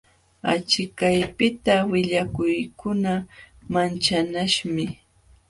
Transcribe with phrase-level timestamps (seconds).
[0.53, 3.13] Achikaypiqta willakuykuna
[3.73, 4.85] manchanaśhmi.